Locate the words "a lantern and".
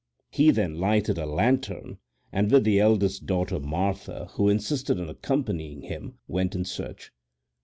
1.19-2.49